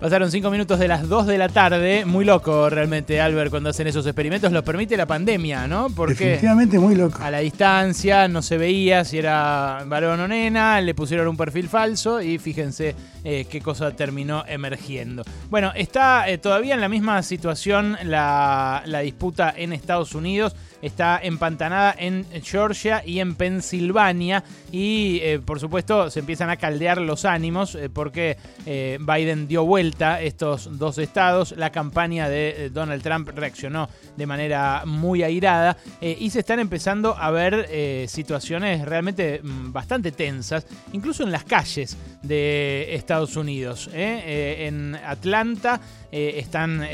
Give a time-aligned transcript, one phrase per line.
[0.00, 2.06] Pasaron cinco minutos de las 2 de la tarde.
[2.06, 4.50] Muy loco realmente, Albert, cuando hacen esos experimentos.
[4.50, 5.88] Lo permite la pandemia, ¿no?
[5.90, 7.22] Porque Definitivamente muy loco.
[7.22, 10.80] a la distancia no se veía si era varón o nena.
[10.80, 12.94] Le pusieron un perfil falso y fíjense
[13.24, 15.22] eh, qué cosa terminó emergiendo.
[15.50, 21.20] Bueno, está eh, todavía en la misma situación la, la disputa en Estados Unidos está
[21.22, 24.42] empantanada en Georgia y en Pensilvania
[24.72, 28.36] y eh, por supuesto se empiezan a caldear los ánimos eh, porque
[28.66, 34.84] eh, Biden dio vuelta estos dos estados, la campaña de Donald Trump reaccionó de manera
[34.86, 41.32] muy airada y se están empezando a ver situaciones realmente mm, bastante tensas, incluso en
[41.32, 43.88] las calles de Estados Unidos.
[43.92, 46.86] en Atlanta están,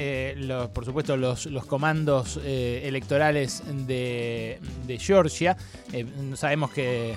[0.72, 5.56] por supuesto, los, los comandos electorales de, de Georgia.
[5.92, 7.14] Eh, sabemos que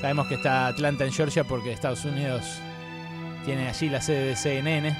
[0.00, 2.42] sabemos que está Atlanta en Georgia porque Estados Unidos
[3.44, 4.96] tiene allí la sede de CNN.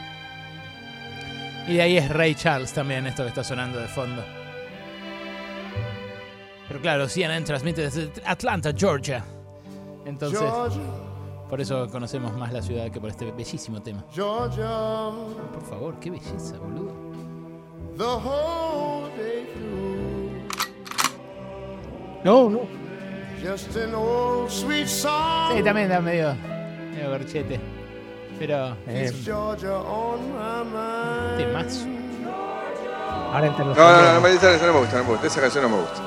[1.68, 4.24] Y de ahí es Ray Charles también, esto que está sonando de fondo.
[6.66, 9.24] Pero claro, CNN transmite desde Atlanta, Georgia.
[10.04, 10.80] Entonces, Georgia,
[11.48, 14.04] por eso conocemos más la ciudad que por este bellísimo tema.
[14.12, 14.68] Georgia,
[15.52, 16.94] Por favor, qué belleza, boludo.
[17.96, 19.77] the whole day through.
[22.24, 22.60] No, no.
[23.42, 25.56] Just an old sweet song.
[25.56, 26.34] Sí, también da medio,
[26.94, 27.60] medio gorchete.
[28.38, 31.38] Pero, eh, Keeps Georgia on my mind.
[31.38, 31.86] temazo.
[33.32, 35.26] Ahora entre los No, no, no, no, me- esa no me gusta, no me gusta.
[35.26, 36.02] Esa canción no me gusta.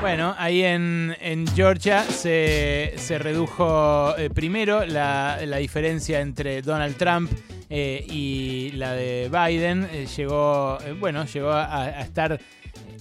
[0.00, 6.96] Bueno, ahí en, en Georgia se, se redujo eh, primero la, la diferencia entre Donald
[6.96, 7.30] Trump
[7.68, 9.88] eh, y la de Biden.
[9.92, 12.38] Eh, llegó, eh, bueno, llegó a, a estar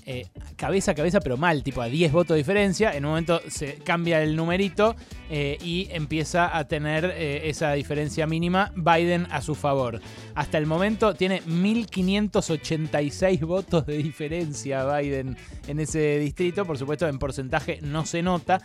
[0.07, 2.95] eh, cabeza a cabeza, pero mal, tipo a 10 votos de diferencia.
[2.95, 4.95] En un momento se cambia el numerito
[5.31, 9.99] eh, y empieza a tener eh, esa diferencia mínima Biden a su favor.
[10.35, 15.35] Hasta el momento tiene 1.586 votos de diferencia Biden
[15.67, 16.65] en ese distrito.
[16.65, 18.61] Por supuesto, en porcentaje no se nota,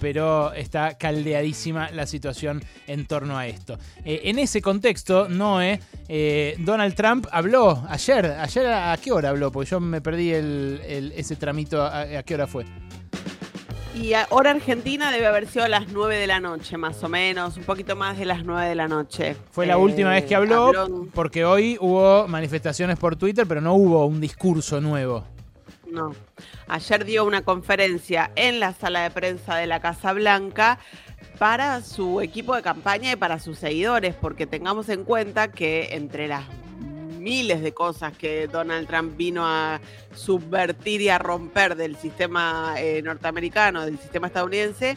[0.00, 3.78] pero está caldeadísima la situación en torno a esto.
[4.04, 5.78] En ese contexto, Noé,
[6.58, 8.26] Donald Trump habló ayer.
[8.26, 9.52] ¿Ayer a qué hora habló?
[9.52, 11.82] Porque yo me perdí el, el- ese tramito.
[11.82, 12.64] A, a qué hora fue?
[13.94, 17.08] Y a hora argentina debe haber sido a las 9 de la noche, más o
[17.08, 19.36] menos, un poquito más de las 9 de la noche.
[19.50, 23.60] Fue la Eh, última vez que habló, habló- porque hoy hubo manifestaciones por Twitter, pero
[23.60, 25.24] no hubo un discurso nuevo.
[25.90, 26.14] No.
[26.68, 30.78] Ayer dio una conferencia en la sala de prensa de la Casa Blanca
[31.40, 36.28] para su equipo de campaña y para sus seguidores, porque tengamos en cuenta que entre
[36.28, 36.44] las
[37.20, 39.80] miles de cosas que Donald Trump vino a
[40.14, 44.96] subvertir y a romper del sistema eh, norteamericano, del sistema estadounidense,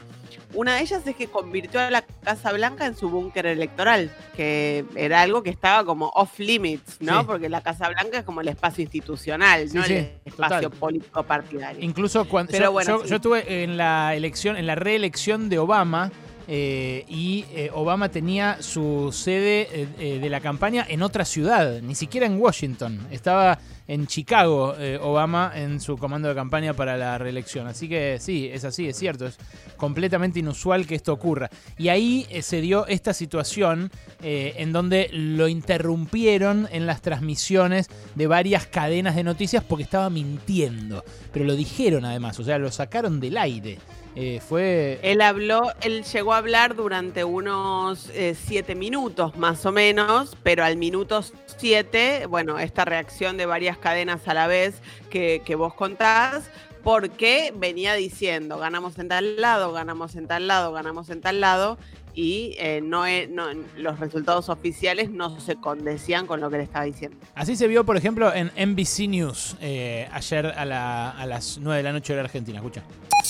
[0.56, 4.86] una de ellas es que convirtió a la Casa Blanca en su búnker electoral, que
[4.96, 7.22] era algo que estaba como off limits, ¿no?
[7.22, 7.26] Sí.
[7.26, 10.80] Porque la Casa Blanca es como el espacio institucional, Sí, no sí, el espacio total.
[10.80, 11.84] político partidario.
[11.84, 13.10] Incluso cuando Pero yo, bueno, yo- sí.
[13.10, 16.12] yo estuve en la elección, en la reelección de Obama.
[16.48, 21.96] Eh, y eh, Obama tenía su sede eh, de la campaña en otra ciudad, ni
[21.96, 23.00] siquiera en Washington.
[23.12, 27.68] Estaba en Chicago Obama en su comando de campaña para la reelección.
[27.68, 29.26] Así que sí, es así, es cierto.
[29.26, 29.38] Es
[29.76, 31.50] completamente inusual que esto ocurra.
[31.78, 38.68] Y ahí se dio esta situación en donde lo interrumpieron en las transmisiones de varias
[38.68, 41.04] cadenas de noticias porque estaba mintiendo.
[41.34, 43.80] Pero lo dijeron además, o sea, lo sacaron del aire.
[44.16, 45.00] Eh, fue...
[45.02, 50.64] Él habló, él llegó a hablar durante unos eh, siete minutos más o menos, pero
[50.64, 51.24] al minuto
[51.58, 54.76] siete, bueno, esta reacción de varias cadenas a la vez
[55.10, 56.50] que, que vos contás,
[56.84, 61.78] porque venía diciendo, ganamos en tal lado, ganamos en tal lado, ganamos en tal lado,
[62.14, 63.48] y eh, no, e- no-
[63.78, 67.18] los resultados oficiales no se condecían con lo que le estaba diciendo.
[67.34, 71.78] Así se vio, por ejemplo, en NBC News eh, ayer a, la- a las 9
[71.78, 72.58] de la noche de la Argentina.
[72.60, 72.84] Escucha.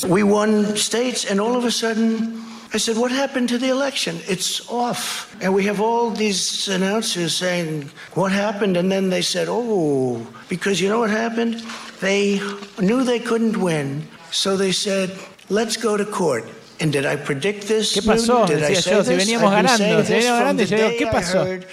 [0.08, 2.44] We won states, and all of a sudden,
[2.74, 4.20] I said, What happened to the election?
[4.28, 5.36] It's off.
[5.42, 8.76] And we have all these announcers saying, What happened?
[8.78, 11.64] And then they said, Oh, because you know what happened?
[12.02, 12.42] They
[12.80, 15.12] knew they couldn't win, so they said,
[15.50, 16.46] Let's go to court.
[16.80, 17.94] And did I predict this?
[17.96, 18.48] ¿Qué pasó?
[18.48, 19.28] Did I say yo, si this?
[19.30, 21.64] veníamos I've been ganando, si veníamos from ganando, yo digo, ¿qué I pasó?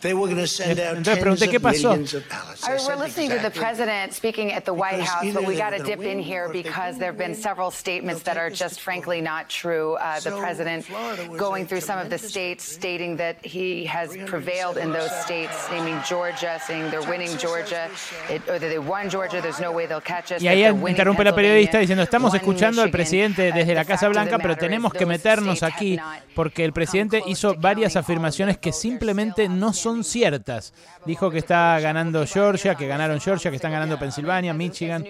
[0.00, 2.86] Heard They were going to send out Entonces pregunté, tens ¿qué of pasó?
[2.86, 6.00] we're listening to the president speaking at the White House, but we got to dip
[6.00, 9.94] in here because there have been several statements that are just frankly not true.
[10.00, 10.86] Uh, the president
[11.36, 15.98] going through some of the states, stating that he has prevailed in those states, naming
[16.08, 17.90] Georgia, saying they're winning Georgia,
[18.28, 19.40] it, or that they won Georgia.
[19.40, 20.42] There's no way they'll catch us.
[20.42, 23.84] Y ahí they're winning interrumpe la periodista diciendo, estamos escuchando al presidente Uh, desde la
[23.84, 25.98] Casa Blanca, pero tenemos que meternos aquí
[26.34, 30.72] porque el presidente hizo varias afirmaciones que simplemente no son ciertas.
[31.06, 35.04] Dijo que está ganando Georgia, que ganaron Georgia, que están ganando Pensilvania, Michigan.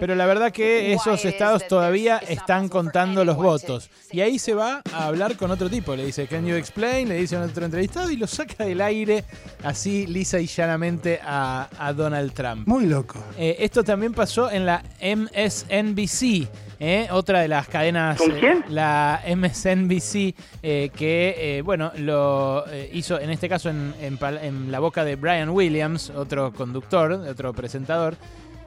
[0.00, 3.90] Pero la verdad que esos estados todavía están contando los votos.
[4.10, 5.94] Y ahí se va a hablar con otro tipo.
[5.94, 7.08] Le dice, Can you explain?
[7.08, 9.24] Le dice a otro entrevistado y lo saca del aire
[9.62, 12.66] así lisa y llanamente a, a Donald Trump.
[12.66, 13.22] Muy loco.
[13.36, 16.48] Eh, esto también pasó en la MSNBC.
[16.80, 18.64] Eh, otra de las cadenas, ¿Con eh, quién?
[18.68, 24.38] la MSNBC, eh, que eh, bueno lo eh, hizo en este caso en, en pal-
[24.42, 28.16] en la boca de Brian Williams, otro conductor, otro presentador,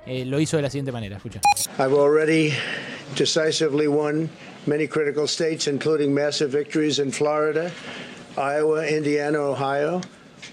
[0.06, 1.18] eh, lo hizo de la siguiente manera.
[1.18, 1.40] Escucha.
[1.80, 2.54] I've already
[3.18, 4.30] decisively won
[4.66, 7.72] many critical states, including massive victories in Florida,
[8.38, 10.02] Iowa, Indiana, Ohio.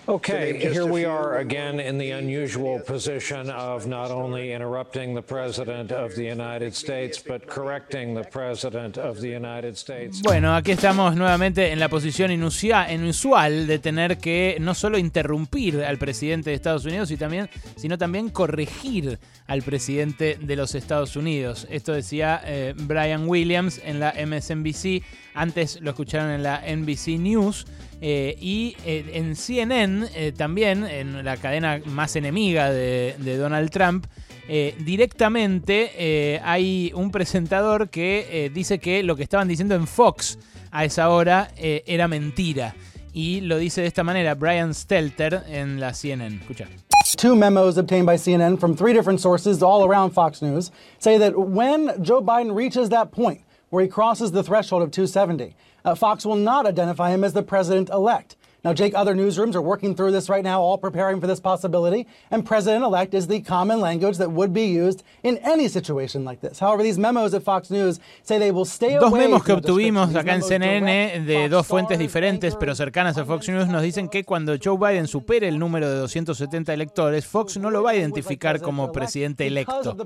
[0.07, 5.93] Okay, here we are again in the unusual position of not only interrupting the President
[5.93, 10.23] of the United States, but correcting the President of the United States.
[10.23, 15.99] Bueno, aquí estamos nuevamente en la posición inusual de tener que no solo interrumpir al
[15.99, 21.67] presidente de Estados Unidos, y también, sino también corregir al presidente de los Estados Unidos.
[21.71, 25.03] Esto decía eh, Brian Williams en la MSNBC,
[25.35, 27.67] antes lo escucharon en la NBC News.
[28.01, 34.07] Eh, y eh, en CNN eh, también, en la cadena más enemiga de, Donald Trump,
[34.49, 40.39] eh, directamente eh, hay un presentador que dice que lo que estaban diciendo en Fox
[40.71, 42.75] a esa hora era mentira.
[43.13, 46.37] Y lo dice de esta manera Brian Stelter en la CNN.
[46.41, 46.69] Escucha.
[47.17, 51.35] Two memos obtained by CNN from three different sources all around Fox News say that
[51.37, 53.41] when Joe Biden reaches that point
[53.71, 55.51] where he crosses the threshold of 270, uh,
[55.89, 58.37] Uh, Fox will not identify him as the president elect.
[58.65, 62.09] Now, Jake, other newsrooms are working through this right now, all preparing for this possibility,
[62.31, 66.41] and president elect is the common language that would be used in any situation like
[66.41, 66.59] this.
[66.59, 70.13] However, these memos at Fox News say they will stay Dos away memos que obtuvimos
[70.17, 74.25] acá en CNN de dos fuentes diferentes pero cercanas a Fox News nos dicen que
[74.25, 78.61] cuando Joe Biden supere el número de 270 electores, Fox no lo va a identificar
[78.61, 79.97] como presidente electo.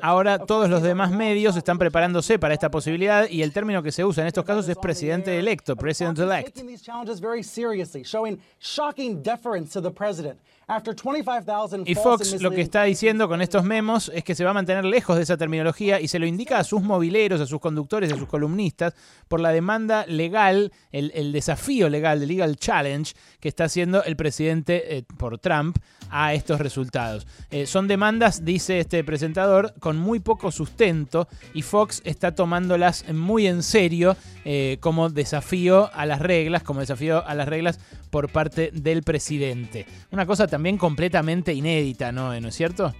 [0.00, 4.04] Ahora todos los demás medios están preparándose para esta posibilidad y el término que se
[4.06, 6.60] usa en estos casos es presidente electo, president elect.
[7.10, 10.38] Challenges very seriously, showing shocking deference to the president.
[10.70, 14.50] After 25,000 Y Fox lo que está diciendo con estos memos es que se va
[14.50, 17.58] a mantener lejos de esa terminología y se lo indica a sus mobileros, a sus
[17.58, 18.94] conductores, a sus columnistas
[19.26, 24.14] por la demanda legal, el, el desafío legal, el legal challenge que está haciendo el
[24.14, 25.76] presidente eh, por Trump
[26.08, 27.26] a estos resultados.
[27.50, 33.48] Eh, son demandas, dice este presentador, con muy poco sustento y Fox está tomándolas muy
[33.48, 37.80] en serio eh, como desafío a las reglas, como desafío a las reglas
[38.10, 39.86] por parte del presidente.
[40.10, 42.38] Una cosa también completamente inédita, ¿no?
[42.40, 42.94] ¿No es cierto?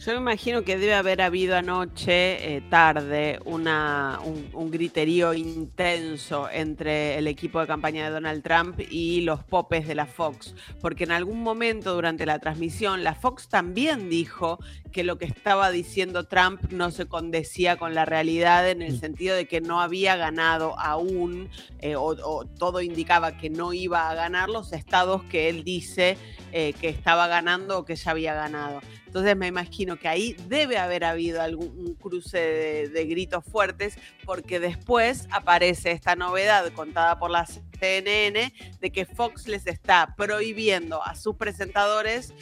[0.00, 6.48] Yo me imagino que debe haber habido anoche, eh, tarde, una, un, un griterío intenso
[6.50, 11.04] entre el equipo de campaña de Donald Trump y los popes de la Fox, porque
[11.04, 14.58] en algún momento durante la transmisión la Fox también dijo
[14.90, 19.36] que lo que estaba diciendo Trump no se condecía con la realidad en el sentido
[19.36, 21.50] de que no había ganado aún,
[21.80, 26.16] eh, o, o todo indicaba que no iba a ganar los estados que él dice
[26.52, 28.80] eh, que estaba ganando o que ya había ganado.
[29.06, 35.28] Entonces me imagino que ahí debe haber habido algún cruce de, gritos fuertes, porque después
[35.30, 41.36] aparece esta novedad contada por la CNN de que Fox les está prohibiendo a sus
[41.36, 42.34] presentadores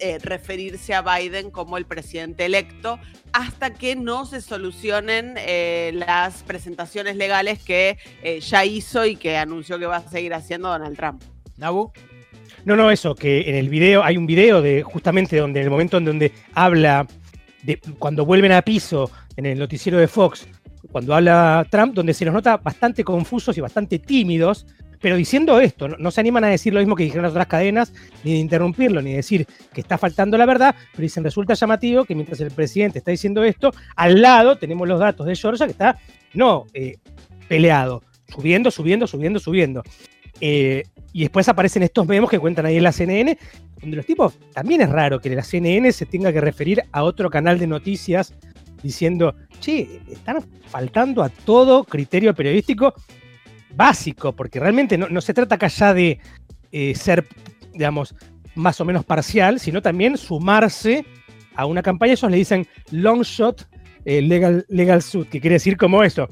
[0.00, 3.00] eh, referirse a Biden como el presidente electo
[3.32, 7.98] hasta que no se solucionen eh, las presentaciones legales que
[8.40, 11.22] ya hizo y que anunció que va a seguir haciendo Donald Trump.
[11.56, 11.92] Nabu.
[12.68, 15.70] No, no, eso, que en el video, hay un video de justamente donde en el
[15.70, 17.06] momento en donde habla
[17.62, 20.46] de cuando vuelven a piso en el noticiero de Fox,
[20.92, 24.66] cuando habla Trump, donde se los nota bastante confusos y bastante tímidos,
[25.00, 27.90] pero diciendo esto, no, se animan a decir lo mismo que dijeron las otras cadenas,
[28.22, 32.14] ni de interrumpirlo, ni decir que está faltando la verdad, pero dicen, resulta llamativo que
[32.14, 35.96] mientras el presidente está diciendo esto, al lado tenemos los datos de Georgia que está,
[36.34, 36.98] no, eh,
[37.48, 39.82] peleado, subiendo, subiendo, subiendo, subiendo.
[40.40, 43.38] Eh, y después aparecen estos memos que cuentan ahí en la CNN,
[43.80, 47.30] donde los tipos, también es raro que la CNN se tenga que referir a otro
[47.30, 48.34] canal de noticias
[48.82, 52.94] diciendo, che, están faltando a todo criterio periodístico
[53.74, 56.18] básico, porque realmente no, no se trata acá ya de
[56.72, 57.26] eh, ser,
[57.72, 58.14] digamos,
[58.54, 61.04] más o menos parcial, sino también sumarse
[61.54, 62.12] a una campaña.
[62.12, 63.66] Ellos le dicen long shot
[64.04, 66.28] eh, legal, legal suit, que quiere decir como eso.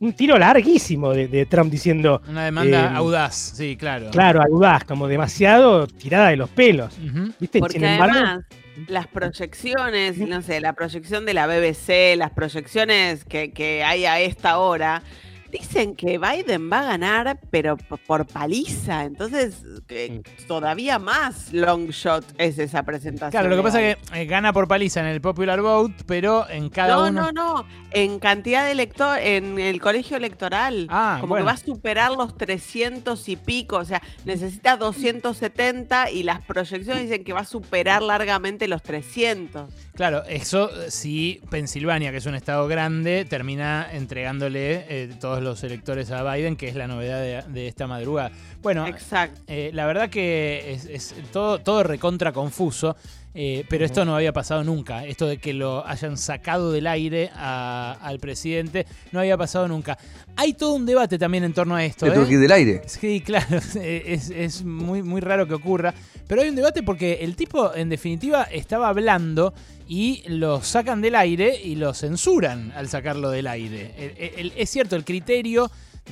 [0.00, 2.22] Un tiro larguísimo de, de Trump diciendo.
[2.28, 4.10] Una demanda eh, audaz, sí, claro.
[4.10, 6.96] Claro, audaz, como demasiado tirada de los pelos.
[6.98, 7.32] Ujú.
[7.40, 7.58] ¿Viste?
[7.58, 8.44] Porque Sin embargo, además,
[8.86, 14.20] las proyecciones, no sé, la proyección de la BBC, las proyecciones que, que hay a
[14.20, 15.02] esta hora,
[15.50, 17.76] dicen que Biden va a ganar, pero
[18.06, 19.04] por paliza.
[19.04, 23.30] Entonces, que todavía más long shot es esa presentación.
[23.30, 26.48] Claro, lo que pasa es que eh, gana por paliza en el popular vote, pero
[26.48, 27.32] en cada no, uno.
[27.32, 27.66] no, no.
[27.90, 30.86] En cantidad de electores, en el colegio electoral.
[30.90, 31.44] Ah, como bueno.
[31.44, 33.76] que va a superar los 300 y pico.
[33.76, 39.70] O sea, necesita 270 y las proyecciones dicen que va a superar largamente los 300.
[39.94, 45.62] Claro, eso eh, si Pensilvania, que es un estado grande, termina entregándole eh, todos los
[45.64, 48.30] electores a Biden, que es la novedad de, de esta madrugada.
[48.62, 49.40] Bueno, Exacto.
[49.46, 52.96] eh, la verdad que es, es todo, todo recontra confuso,
[53.34, 55.04] eh, pero esto no había pasado nunca.
[55.04, 59.96] Esto de que lo hayan sacado del aire a- al presidente no había pasado nunca.
[60.36, 62.06] Hay todo un debate también en torno a esto.
[62.06, 62.10] ¿eh?
[62.38, 62.82] del aire.
[62.86, 65.94] Sí, claro, es, es muy, muy raro que ocurra.
[66.26, 69.54] Pero hay un debate porque el tipo, en definitiva, estaba hablando
[69.88, 73.94] y lo sacan del aire y lo censuran al sacarlo del aire.
[73.96, 75.70] El- el- es cierto, el criterio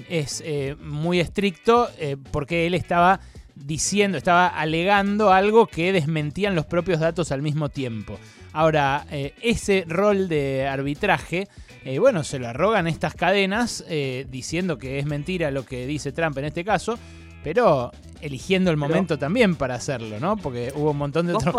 [0.09, 3.21] es eh, muy estricto eh, porque él estaba
[3.54, 8.18] diciendo, estaba alegando algo que desmentían los propios datos al mismo tiempo.
[8.52, 11.49] Ahora, eh, ese rol de arbitraje,
[11.85, 16.12] eh, bueno, se lo arrogan estas cadenas eh, diciendo que es mentira lo que dice
[16.12, 16.99] Trump en este caso,
[17.45, 20.37] pero eligiendo el momento también para hacerlo, ¿no?
[20.37, 21.55] Porque hubo un montón de otros,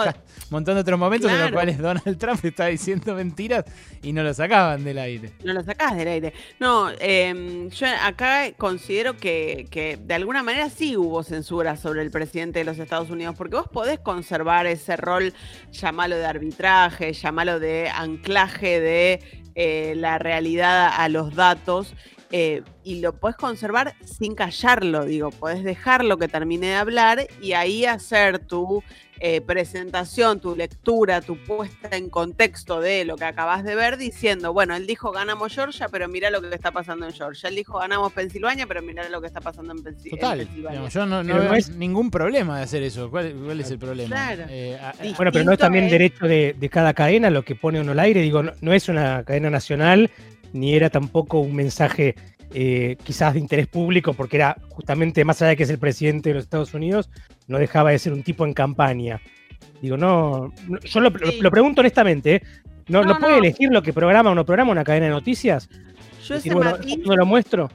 [0.49, 3.65] montón de otros momentos en los cuales Donald Trump estaba diciendo mentiras
[4.01, 5.33] y no lo sacaban del aire.
[5.43, 6.33] No lo sacás del aire.
[6.59, 12.11] No, em, yo acá considero que, que de alguna manera sí hubo censura sobre el
[12.11, 15.33] presidente de los Estados Unidos, porque vos podés conservar ese rol,
[15.71, 21.93] llamalo de arbitraje, llamalo de anclaje de eh, la realidad a los datos.
[22.31, 27.53] Eh, y lo podés conservar sin callarlo, digo, podés dejarlo que termine de hablar y
[27.53, 28.83] ahí hacer tu
[29.19, 34.53] eh, presentación, tu lectura, tu puesta en contexto de lo que acabas de ver, diciendo,
[34.53, 37.49] bueno, él dijo ganamos Georgia, pero mira lo que está pasando en Georgia.
[37.49, 40.37] Él dijo ganamos Pensilvania, pero mira lo que está pasando en, Pensi- en Total.
[40.39, 40.69] Pensilvania.
[40.71, 43.09] digamos, yo no, veo es- ningún problema de hacer eso.
[43.09, 44.09] ¿Cuál, cuál es el problema?
[44.09, 44.43] Claro.
[44.49, 45.13] Eh, a- a- Sí.
[45.17, 47.93] Bueno, pero no es también es- derecho de, de cada cadena lo que pone uno
[47.93, 48.21] al aire.
[48.21, 50.11] Digo, no, no es una cadena nacional,
[50.59, 52.15] ni era tampoco un mensaje
[52.53, 56.29] eh, quizás de interés público, porque era justamente, más allá de que es el presidente
[56.29, 57.09] de los Estados Unidos,
[57.47, 59.19] no dejaba de ser un tipo en campaña.
[59.81, 61.39] Digo, no, no- yo lo, lo- Sí.
[61.41, 62.41] lo pregunto honestamente, ¿eh?
[62.87, 65.69] ¿no, No, no puede elegir lo que programa o no programa una cadena de noticias?
[66.25, 67.69] Yo Decir, bueno, no lo muestro.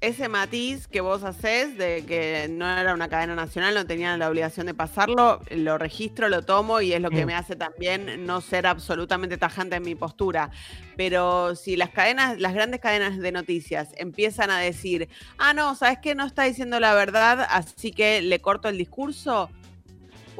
[0.00, 4.30] Ese matiz que vos haces de que no era una cadena nacional, no tenían la
[4.30, 8.40] obligación de pasarlo, lo registro, lo tomo y es lo que me hace también no
[8.40, 10.50] ser absolutamente tajante en mi postura.
[10.96, 15.98] Pero si las cadenas, las grandes cadenas de noticias empiezan a decir, ah, no, ¿sabes
[16.02, 16.14] qué?
[16.14, 19.50] No está diciendo la verdad, así que le corto el discurso.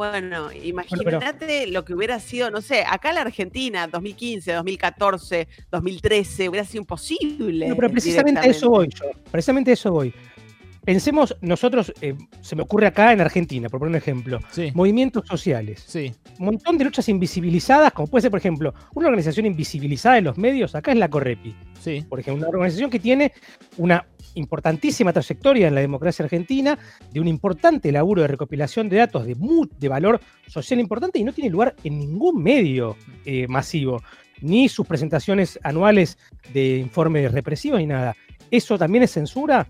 [0.01, 6.49] Bueno, imagínate lo que hubiera sido, no sé, acá en la Argentina, 2015, 2014, 2013,
[6.49, 7.69] hubiera sido imposible.
[7.69, 9.11] No, pero precisamente a eso voy yo.
[9.31, 10.15] Precisamente a eso voy.
[10.85, 15.27] Pensemos nosotros, eh, se me ocurre acá en Argentina, por poner un ejemplo, sí, movimientos
[15.27, 15.85] sociales.
[15.87, 16.13] sí.
[16.39, 20.39] Un montón de luchas invisibilizadas, como puede ser, por ejemplo, una organización invisibilizada en los
[20.39, 21.55] medios, acá es la Correpi.
[21.79, 23.33] Sí, Por ejemplo, una organización que tiene
[23.77, 26.79] una importantísima trayectoria en la democracia argentina,
[27.13, 31.25] de un importante laburo de recopilación de datos de, mu- de valor social importante y
[31.25, 32.97] no tiene lugar en ningún medio
[33.27, 34.03] eh, masivo,
[34.41, 36.17] ni sus presentaciones anuales
[36.55, 38.17] de informes represivos ni nada.
[38.51, 39.67] ¿Eso también es censura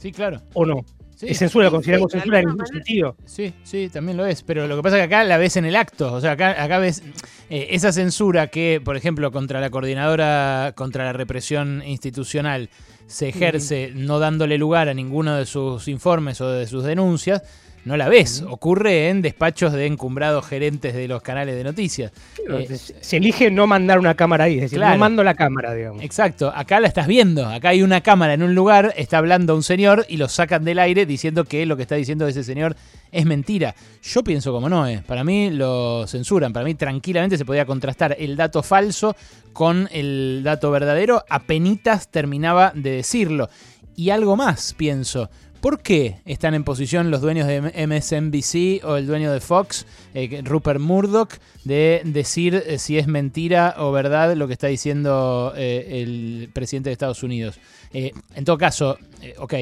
[0.00, 0.40] sí, claro.
[0.54, 0.84] o no?
[1.14, 1.26] Sí.
[1.28, 1.66] ¿Es censura?
[1.66, 3.16] ¿Lo Sí, consideramos sí, censura en ningún sentido?
[3.26, 4.42] Sí, sí, también lo es.
[4.42, 6.14] Pero lo que pasa es que acá la ves en el acto.
[6.14, 7.02] O sea, acá, acá ves
[7.50, 12.70] eh, esa censura que, por ejemplo, contra la coordinadora, contra la represión institucional,
[13.06, 17.42] se ejerce no dándole lugar a ninguno de sus informes o de sus denuncias.
[17.84, 18.44] No la ves.
[18.46, 22.12] Ocurre en despachos de encumbrados gerentes de los canales de noticias.
[22.48, 24.94] Eh, se elige no mandar una cámara ahí, es decir, Claro.
[24.94, 26.02] no mando la cámara, digamos.
[26.02, 29.62] Exacto, acá la estás viendo, acá hay una cámara en un lugar, está hablando un
[29.62, 32.76] señor y lo sacan del aire diciendo que lo que está diciendo ese señor
[33.12, 33.74] es mentira.
[34.02, 38.14] Yo pienso como no es, para mí lo censuran, para mí tranquilamente se podía contrastar
[38.18, 39.16] el dato falso
[39.54, 43.48] con el dato verdadero, apenitas terminaba de decirlo.
[43.96, 45.28] Y algo más, pienso.
[45.60, 50.40] ¿Por qué están en posición los dueños de MSNBC o el dueño de Fox, eh,
[50.42, 56.00] Rupert Murdoch, de decir eh, si es mentira o verdad lo que está diciendo eh,
[56.02, 57.58] el presidente de Estados Unidos?
[57.92, 58.96] Eh, en todo caso,
[59.38, 59.54] ok,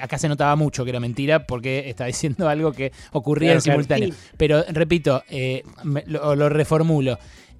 [0.00, 3.62] acá se notaba mucho que era mentira porque está diciendo algo que ocurría Claro, en
[3.62, 4.14] simultáneo.
[4.38, 5.22] Pero repito,
[5.84, 7.18] me- lo, lo reformulo.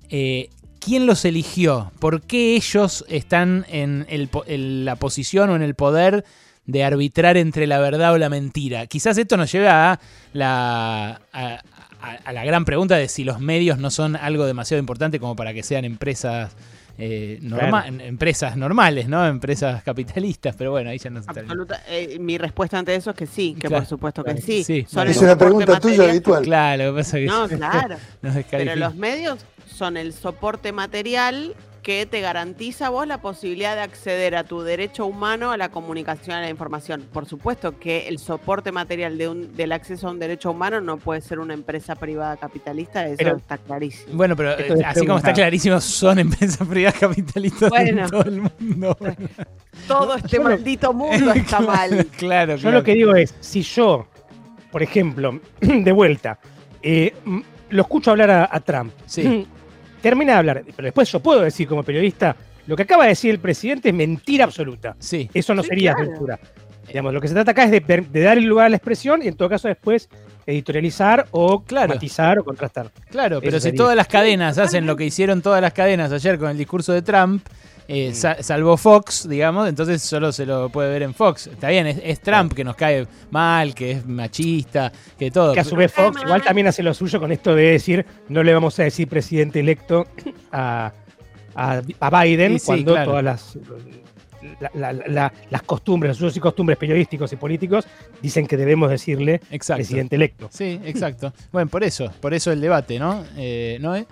[0.09, 1.93] ¿Quién los eligió?
[1.99, 6.25] ¿Por qué ellos están en, el po- en la posición o en el poder
[6.69, 8.87] de arbitrar entre la verdad o la mentira?
[8.87, 10.01] Quizás esto nos lleva a
[10.35, 11.61] la, a,
[12.01, 15.35] a- a la gran pregunta de si los medios no son algo demasiado importante como
[15.35, 16.53] para que sean empresas
[17.01, 18.01] eh, norma- Claro.
[18.05, 19.25] empresas normales, ¿no?
[19.25, 21.21] Empresas capitalistas, pero bueno, ahí ya no.
[21.25, 23.77] Absoluta- eh, mi respuesta ante eso es que sí, que Claro.
[23.83, 24.45] por supuesto que Claro.
[24.45, 24.85] sí.
[24.87, 26.43] Es una soporte pregunta tuya habitual.
[26.43, 27.97] Claro, lo que pasa es que No, claro.
[28.23, 29.39] nos Pero los medios
[29.73, 31.55] son el soporte material
[31.89, 35.71] que te garantiza a vos la posibilidad de acceder a tu derecho humano a la
[35.71, 37.07] comunicación, a la información.
[37.11, 40.99] Por supuesto que el soporte material de un, del acceso a un derecho humano no
[40.99, 44.13] puede ser una empresa privada capitalista, eso Pero- está clarísimo.
[44.19, 48.03] Bueno, pero eh, es así como está clarísimo, son empresas privadas capitalistas Bueno.
[48.05, 48.95] en todo el mundo.
[49.87, 52.05] Todo este Yo lo- maldito mundo está mal.
[52.19, 52.79] claro, Yo claro.
[52.81, 54.07] lo que digo es, si yo,
[54.71, 56.39] por ejemplo, de vuelta,
[56.83, 57.15] eh,
[57.71, 59.49] lo escucho hablar a, a Trump, Sí.
[60.01, 62.35] termina de hablar, pero después yo puedo decir como periodista,
[62.67, 64.95] lo que acaba de decir el presidente es mentira absoluta.
[64.99, 66.11] Sí, Eso no Sí, sería claro.
[66.11, 66.39] censura.
[66.87, 69.23] Digamos, lo que se trata acá es de, de dar el lugar a la expresión
[69.23, 70.09] y en todo caso después
[70.47, 71.93] editorializar o Claro.
[71.95, 72.91] matizar o contrastar.
[73.11, 73.77] claro, pero Eso si sería.
[73.79, 77.03] todas las cadenas hacen lo que hicieron todas las cadenas ayer con el discurso de
[77.03, 77.47] Trump,
[77.89, 81.47] eh, sa- salvo Fox, digamos, entonces solo se lo puede ver en Fox.
[81.47, 85.55] Está bien, es, es Trump que nos cae mal, que es machista, que todo.
[85.55, 88.43] Que a su vez Fox igual también hace lo suyo con esto de decir no
[88.43, 90.07] le vamos a decir presidente electo
[90.53, 90.93] a,
[91.55, 93.11] a- a Biden sí, cuando claro.
[93.11, 93.59] todas las,
[94.61, 97.87] la- la- la- las costumbres, los usos y costumbres periodísticos y políticos
[98.23, 99.79] dicen que debemos decirle Exacto.
[99.79, 100.49] presidente electo.
[100.53, 101.33] Sí, exacto.
[101.53, 103.25] Bueno, por eso, por eso el debate, ¿no?
[103.37, 104.07] Eh, ¿No es?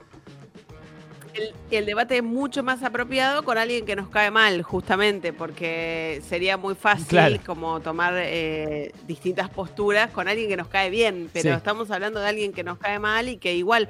[1.37, 6.23] El, el debate es mucho más apropiado con alguien que nos cae mal, justamente, porque
[6.27, 7.37] sería muy fácil Claro.
[7.45, 11.57] como tomar eh, distintas posturas con alguien que nos cae bien, pero Sí.
[11.57, 13.89] estamos hablando de alguien que nos cae mal y que igual,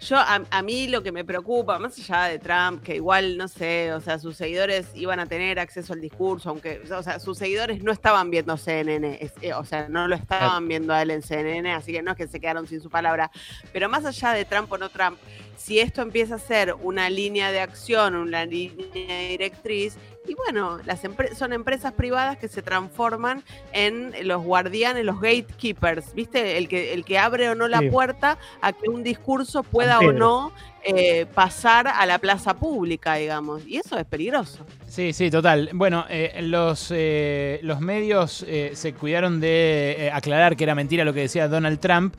[0.00, 3.48] yo a, a mí lo que me preocupa, más allá de Trump, que igual, no
[3.48, 7.38] sé, o sea, sus seguidores iban a tener acceso al discurso, aunque, o sea, sus
[7.38, 11.12] seguidores no estaban viendo CNN, es- eh, o sea, no lo estaban viendo a él
[11.12, 13.30] en CNN, así que no es que se quedaron sin su palabra,
[13.72, 15.16] pero más allá de Trump o no Trump,
[15.56, 21.04] si esto empieza a ser una línea de acción, una línea directriz, y bueno, las
[21.04, 26.56] empre- son empresas privadas que se transforman en los guardianes, los gatekeepers, ¿viste?
[26.56, 27.90] El que, el que abre o no la Sí.
[27.90, 30.52] puerta a que un discurso pueda o no
[30.86, 33.66] eh, pasar a la plaza pública, digamos.
[33.66, 34.66] Y eso es peligroso.
[34.94, 35.70] Sí, sí, total.
[35.72, 41.12] Bueno, eh, los, eh, los medios eh, se cuidaron de aclarar que era mentira lo
[41.12, 42.14] que decía Donald Trump,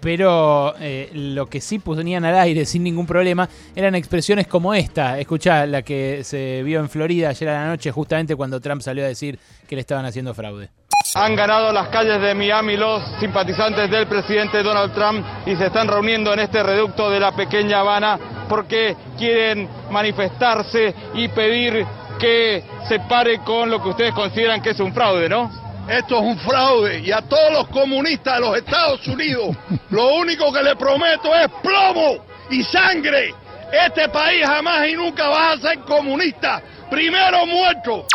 [0.00, 0.74] pero
[1.12, 5.16] lo que sí ponían al aire sin ningún problema eran expresiones como esta.
[5.20, 9.04] Escuchá, la que se vio en Florida ayer a la noche, justamente cuando Trump salió
[9.04, 10.70] a decir que le estaban haciendo fraude.
[11.14, 15.86] Han ganado las calles de Miami los simpatizantes del presidente Donald Trump y se están
[15.86, 21.86] reuniendo en este reducto de la pequeña Habana porque quieren manifestarse y pedir
[22.18, 25.50] que se pare con lo que ustedes consideran que es un fraude, ¿no?
[25.88, 29.56] Esto es un fraude y a todos los comunistas de los Estados Unidos
[29.90, 33.34] lo único que le prometo es plomo y sangre.
[33.72, 36.62] Este país jamás y nunca va a ser comunista.
[36.90, 38.06] Primero muerto.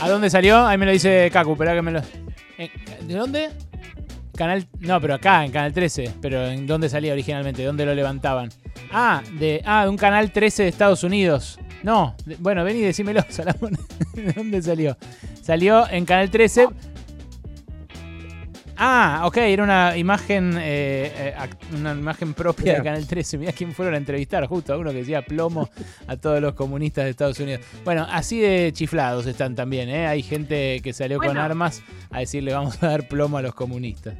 [0.00, 0.66] ¿A dónde salió?
[0.66, 2.00] Ahí me lo dice Kaku, espera que me lo...
[2.00, 3.50] ¿De dónde?
[4.36, 4.66] Canal...
[4.80, 6.14] No, pero acá, en Canal 13.
[6.20, 7.64] Pero ¿en dónde salía originalmente?
[7.64, 8.50] ¿Dónde lo levantaban?
[8.92, 11.58] Ah, de, ah, de un Canal 13 de Estados Unidos.
[11.82, 13.78] No, de- bueno, ven y decímelo, Salamón.
[14.14, 14.96] ¿De dónde salió?
[15.42, 16.68] Salió en Canal 13...
[18.78, 21.34] Ah, ok, era una imagen eh, eh,
[21.78, 22.82] una imagen propia de.
[22.82, 23.38] Canal 13.
[23.38, 25.70] Mirá quién fueron a entrevistar, justo a uno que decía plomo
[26.06, 27.62] a todos los comunistas de Estados Unidos.
[27.86, 30.06] Bueno, así de chiflados están también, ¿eh?
[30.06, 34.14] Hay gente que salió con armas a decirle vamos a dar plomo a los comunistas.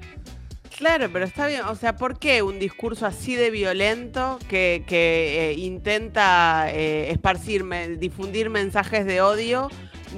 [0.76, 1.62] Claro, pero está bien.
[1.62, 7.64] O sea, ¿por qué un discurso así de violento que, eh, intenta eh, esparcir,
[7.98, 9.70] difundir mensajes de odio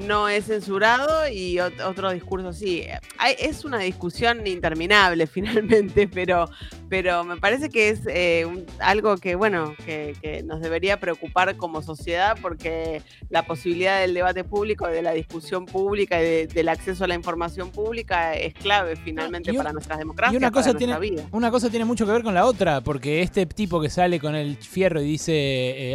[0.07, 2.85] no es censurado y ot- otro discurso sí?
[3.18, 6.48] Hay- es una discusión interminable finalmente, pero,
[6.88, 11.57] pero me parece que es eh, un- algo que, bueno, que, que nos debería preocupar
[11.57, 16.68] como sociedad porque la posibilidad del debate público, de la discusión pública y de- del
[16.68, 20.35] acceso a la información pública es clave finalmente un- para nuestras democracias.
[20.35, 21.22] Y una cosa, para tiene, vida.
[21.33, 24.35] una cosa tiene mucho que ver con la otra, porque este tipo que sale con
[24.35, 25.33] el fierro y dice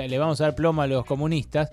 [0.04, 1.70] eh, le vamos a dar plomo a los comunistas,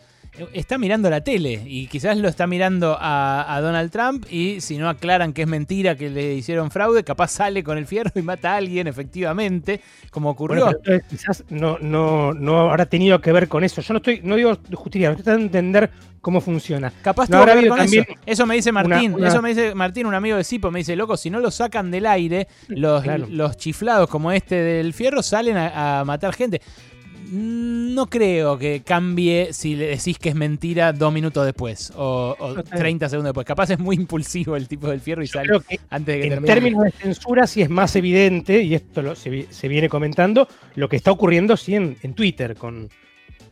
[0.52, 4.78] está mirando la tele y quizás lo está mirando a, a Donald Trump y si
[4.78, 8.22] no aclaran que es mentira que le hicieron fraude, capaz sale con el fierro y
[8.22, 10.64] mata a alguien, efectivamente, como ocurrió.
[10.66, 13.80] Bueno, pero quizás no, no, no habrá tenido que ver con eso.
[13.82, 15.90] Yo no estoy, no digo justicia, estoy tratando de entender
[16.20, 16.92] cómo funciona.
[17.02, 18.02] Capaz no habrá que ver con eso.
[18.26, 20.80] Eso me dice Martín, una- una- eso me dice Martín, un amigo de Sipo, me
[20.80, 23.26] dice, loco, si no lo sacan del aire, los, Claro.
[23.28, 26.60] los chiflados como este del fierro salen a, a matar gente.
[27.30, 32.34] Mm, No creo que cambie si le decís que es mentira dos minutos después o,
[32.38, 33.46] o No, está 30 segundos después.
[33.46, 35.48] Capaz es muy impulsivo el tipo del fierro y sale
[35.90, 36.54] antes de que En termine.
[36.54, 40.48] términos de censura, sí es más evidente, y esto lo- se, vi- se viene comentando,
[40.74, 42.88] lo que está ocurriendo sí en, en Twitter con,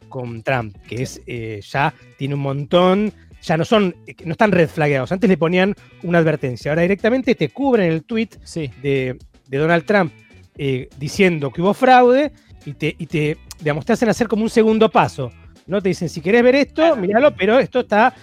[0.09, 3.13] con Trump, que es eh, ya tiene un montón,
[3.43, 5.13] ya no son, no están red flagueados.
[5.13, 8.71] Antes le ponían una advertencia, ahora directamente te cubren el tweet Sí.
[8.83, 10.13] de, de Donald Trump
[10.57, 12.33] eh, diciendo que hubo fraude
[12.67, 15.33] y te, y te, digamos, te hacen hacer como un segundo paso.
[15.67, 15.83] ¿no?
[15.83, 18.15] Te dicen, si querés ver esto, míralo, pero esto está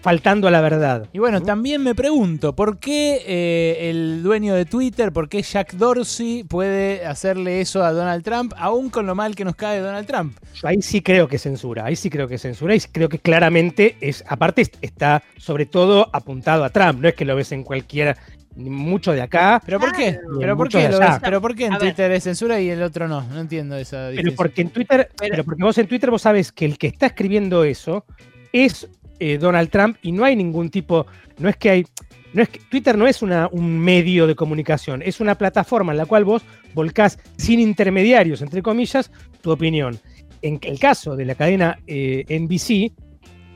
[0.00, 1.06] faltando a la verdad.
[1.12, 5.72] Y bueno, también me pregunto, ¿por qué eh, el dueño de Twitter, por qué Jack
[5.74, 10.06] Dorsey puede hacerle eso a Donald Trump, aún con lo mal que nos cae Donald
[10.06, 10.36] Trump?
[10.54, 13.08] Yo ahí sí creo que es censura, ahí sí creo que es censura y creo
[13.08, 17.34] que claramente es, aparte est- está sobre todo apuntado a Trump, no es que lo
[17.36, 18.16] ves en cualquiera,
[18.56, 19.60] ni mucho de acá.
[19.64, 20.18] ¿Pero por qué?
[20.40, 21.10] ¿Pero por qué, lo ves?
[21.22, 21.88] ¿Pero por qué en A ver.
[21.90, 23.22] Twitter es censura y el otro no?
[23.22, 24.36] No entiendo esa Pero diferencia.
[24.36, 27.62] porque en Twitter, pero porque vos en Twitter vos sabes que el que está escribiendo
[27.64, 28.04] eso
[28.52, 28.88] es
[29.20, 31.06] eh, Donald Trump y no hay ningún tipo,
[31.38, 31.86] no es que hay,
[32.32, 35.98] no es que, Twitter no es una, un medio de comunicación, es una plataforma en
[35.98, 36.42] la cual vos
[36.74, 39.98] volcás sin intermediarios, entre comillas, tu opinión.
[40.40, 42.92] En el caso de la cadena eh, NBC,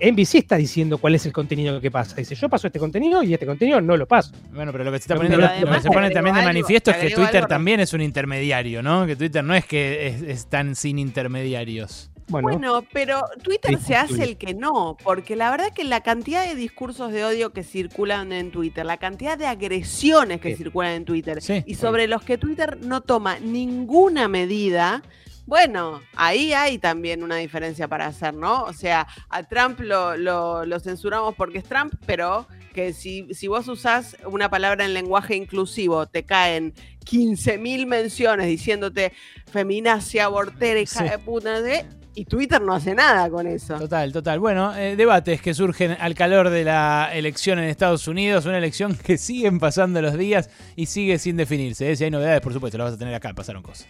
[0.03, 2.16] NBC está diciendo cuál es el contenido que pasa.
[2.16, 4.33] Dice, yo paso este contenido y este contenido no lo paso.
[4.53, 6.40] Bueno, pero lo que se está Pero poniendo, además lo que se pone también de
[6.40, 9.07] algo, manifiesto es que Twitter algo, también es un intermediario, ¿no?
[9.07, 12.12] Que Twitter no es que es, es tan sin intermediarios.
[12.28, 16.46] Bueno, Bueno, pero Twitter se hace el que no, porque la verdad que la cantidad
[16.46, 20.56] de discursos de odio que circulan en Twitter, la cantidad de agresiones que Sí.
[20.56, 21.62] circulan en Twitter Sí.
[21.66, 25.02] y sobre los que Twitter no toma ninguna medida,
[25.46, 28.62] bueno, ahí hay también una diferencia para hacer, ¿no?
[28.62, 33.48] O sea, a Trump lo, lo- lo censuramos porque es Trump, pero que si, si
[33.48, 36.72] vos usás una palabra en lenguaje inclusivo, te caen
[37.04, 39.12] 15.000 menciones diciéndote
[39.50, 41.08] feminacia, abortera, hija Sí.
[41.11, 43.79] de puta, qué, y Twitter no hace nada con eso.
[43.79, 44.38] Total, total.
[44.38, 48.96] Bueno, eh, debates que surgen al calor de la elección en Estados Unidos, una elección
[48.96, 51.90] que siguen pasando los días y sigue sin definirse.
[51.90, 51.96] ¿eh?
[51.96, 53.87] Si hay novedades, por supuesto, las vas a tener acá, pasaron cosas.